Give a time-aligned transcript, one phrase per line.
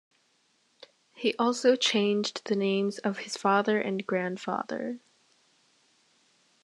[1.13, 4.99] He also changed the names of his father and grandfather.